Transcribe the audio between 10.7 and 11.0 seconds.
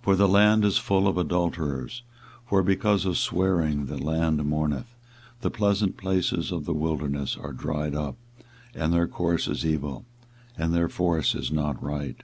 their